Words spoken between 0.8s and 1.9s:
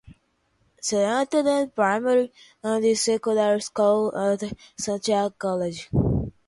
She attended